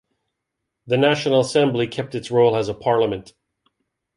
The 0.87 0.97
National 0.97 1.41
Assembly 1.41 1.85
kept 1.85 2.15
its 2.15 2.31
role 2.31 2.55
as 2.55 2.67
a 2.69 2.73
parliament. 2.73 3.35